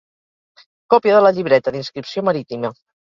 [0.93, 2.73] Còpia de la llibreta d'inscripció marítima.